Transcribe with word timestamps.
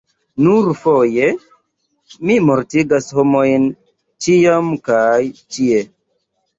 "Nur 0.45 0.69
foje? 0.85 1.27
Mi 2.31 2.39
mortigas 2.47 3.13
homojn 3.21 3.71
ĉiam 4.25 4.77
kaj 4.93 5.17
ĉie." 5.41 5.89